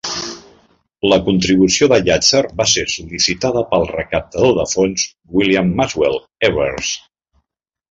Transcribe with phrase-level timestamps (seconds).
[1.11, 6.93] La contribució de Llàtzer va ser sol·licitada pel recaptador de fons William Maxwell Evarts.